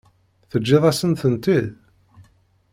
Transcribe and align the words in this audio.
Teǧǧiḍ-asen-tent-id? 0.49 1.65